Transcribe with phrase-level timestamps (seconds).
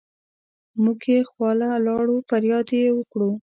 [0.81, 3.31] مونږ يې خواله لاړو فرياد يې وکړو